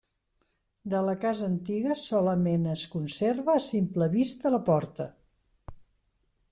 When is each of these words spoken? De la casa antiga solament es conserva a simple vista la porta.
De 0.93 1.01
la 1.07 1.13
casa 1.25 1.45
antiga 1.49 1.97
solament 2.05 2.65
es 2.73 2.87
conserva 2.97 3.55
a 3.59 3.63
simple 3.69 4.11
vista 4.19 4.57
la 4.57 4.65
porta. 4.73 5.11